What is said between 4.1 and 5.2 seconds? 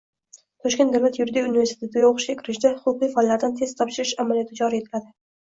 amaliyoti joriy etiladi